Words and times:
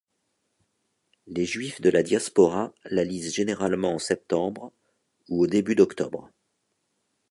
Les 1.27 1.45
Juifs 1.45 1.79
de 1.79 1.91
la 1.91 2.01
Diaspora 2.01 2.73
la 2.85 3.03
lisent 3.03 3.35
généralement 3.35 3.93
en 3.93 3.99
septembre 3.99 4.71
ou 5.29 5.43
au 5.43 5.45
début 5.45 5.75
d'octobre. 5.75 6.31